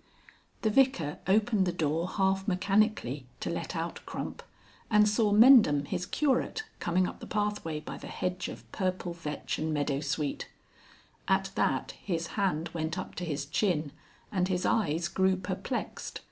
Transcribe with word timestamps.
XV. 0.00 0.62
The 0.62 0.70
Vicar 0.70 1.18
opened 1.26 1.66
the 1.66 1.72
door 1.74 2.08
half 2.08 2.48
mechanically 2.48 3.26
to 3.40 3.50
let 3.50 3.76
out 3.76 4.00
Crump, 4.06 4.42
and 4.90 5.06
saw 5.06 5.30
Mendham, 5.30 5.84
his 5.84 6.06
curate, 6.06 6.62
coming 6.78 7.06
up 7.06 7.20
the 7.20 7.26
pathway 7.26 7.80
by 7.80 7.98
the 7.98 8.06
hedge 8.06 8.48
of 8.48 8.64
purple 8.72 9.12
vetch 9.12 9.58
and 9.58 9.74
meadowsweet. 9.74 10.48
At 11.28 11.50
that 11.54 11.90
his 12.02 12.28
hand 12.28 12.70
went 12.72 12.98
up 12.98 13.14
to 13.16 13.26
his 13.26 13.44
chin 13.44 13.92
and 14.32 14.48
his 14.48 14.64
eyes 14.64 15.06
grew 15.06 15.36
perplexed. 15.36 16.22